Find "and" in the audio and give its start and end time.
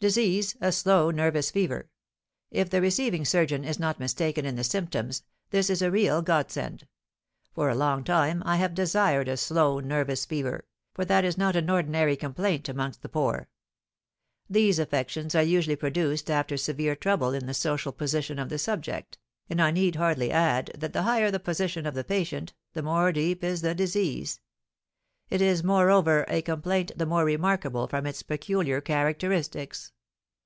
19.48-19.58